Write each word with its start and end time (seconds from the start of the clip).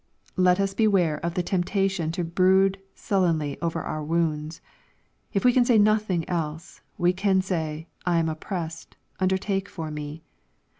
Let 0.35 0.59
us 0.59 0.73
beware 0.73 1.17
of 1.23 1.35
the 1.35 1.43
temptation 1.43 2.11
to 2.13 2.23
brood 2.23 2.79
sullenly 2.95 3.61
over 3.61 3.83
x)ur 3.83 4.03
wounds. 4.03 4.59
If 5.31 5.45
we 5.45 5.53
can 5.53 5.63
say 5.63 5.77
nothing 5.77 6.27
else, 6.27 6.81
we 6.97 7.13
can 7.13 7.39
say, 7.43 7.85
^* 7.97 8.01
I 8.03 8.17
am 8.17 8.27
oppressed: 8.27 8.95
undertake 9.19 9.69
for 9.69 9.91
me." 9.91 10.23